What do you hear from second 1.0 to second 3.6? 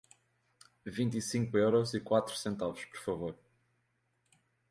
e cinco euros e quatro centavos, por favor.